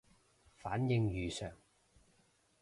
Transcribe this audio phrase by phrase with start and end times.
[0.55, 1.51] 反應如上